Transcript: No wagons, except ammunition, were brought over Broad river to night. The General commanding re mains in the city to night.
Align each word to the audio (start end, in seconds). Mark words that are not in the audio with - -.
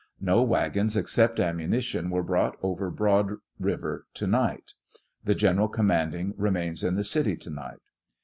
No 0.19 0.41
wagons, 0.41 0.97
except 0.97 1.39
ammunition, 1.39 2.09
were 2.09 2.23
brought 2.23 2.57
over 2.63 2.89
Broad 2.89 3.35
river 3.59 4.07
to 4.15 4.25
night. 4.25 4.71
The 5.25 5.35
General 5.35 5.67
commanding 5.67 6.33
re 6.37 6.49
mains 6.49 6.83
in 6.83 6.95
the 6.95 7.03
city 7.03 7.37
to 7.37 7.51
night. 7.51 7.81